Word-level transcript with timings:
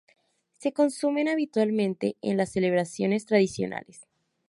Se 0.57 0.73
consumen 0.73 1.27
habitualmente 1.29 2.15
en 2.23 2.35
las 2.35 2.51
celebraciones 2.53 3.27
tradicionales. 3.27 4.07